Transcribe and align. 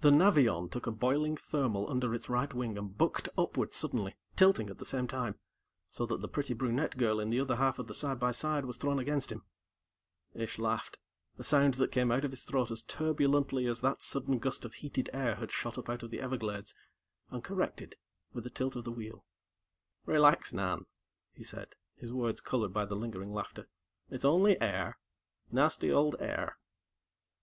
The 0.00 0.10
Navion 0.10 0.70
took 0.70 0.86
a 0.86 0.90
boiling 0.90 1.34
thermal 1.38 1.90
under 1.90 2.14
its 2.14 2.28
right 2.28 2.52
wing 2.52 2.76
and 2.76 2.94
bucked 2.98 3.30
upward 3.38 3.72
suddenly, 3.72 4.14
tilting 4.36 4.68
at 4.68 4.76
the 4.76 4.84
same 4.84 5.08
time, 5.08 5.38
so 5.88 6.04
that 6.04 6.20
the 6.20 6.28
pretty 6.28 6.52
brunette 6.52 6.98
girl 6.98 7.18
in 7.20 7.30
the 7.30 7.40
other 7.40 7.56
half 7.56 7.78
of 7.78 7.86
the 7.86 7.94
side 7.94 8.20
by 8.20 8.32
side 8.32 8.66
was 8.66 8.76
thrown 8.76 8.98
against 8.98 9.32
him. 9.32 9.44
Ish 10.34 10.58
laughed, 10.58 10.98
a 11.38 11.42
sound 11.42 11.72
that 11.72 11.90
came 11.90 12.12
out 12.12 12.22
of 12.22 12.32
his 12.32 12.44
throat 12.44 12.70
as 12.70 12.82
turbulently 12.82 13.66
as 13.66 13.80
that 13.80 14.02
sudden 14.02 14.38
gust 14.40 14.66
of 14.66 14.74
heated 14.74 15.08
air 15.14 15.36
had 15.36 15.50
shot 15.50 15.78
up 15.78 15.88
out 15.88 16.02
of 16.02 16.10
the 16.10 16.20
Everglades, 16.20 16.74
and 17.30 17.42
corrected 17.42 17.96
with 18.34 18.44
a 18.44 18.50
tilt 18.50 18.76
of 18.76 18.84
the 18.84 18.92
wheel. 18.92 19.24
"Relax, 20.04 20.52
Nan," 20.52 20.84
he 21.32 21.42
said, 21.44 21.68
his 21.96 22.12
words 22.12 22.42
colored 22.42 22.74
by 22.74 22.84
the 22.84 22.94
lingering 22.94 23.32
laughter. 23.32 23.68
"It's 24.10 24.26
only 24.26 24.60
air; 24.60 24.98
nasty 25.50 25.90
old 25.90 26.14
air." 26.20 26.58